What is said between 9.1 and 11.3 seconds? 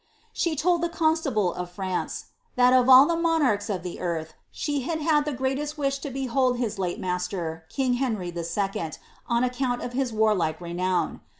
on account of his warlike renown.